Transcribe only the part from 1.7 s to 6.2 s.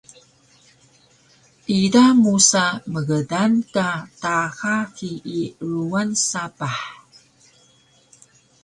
ida musa mgdang ka taxa hiyi ruwan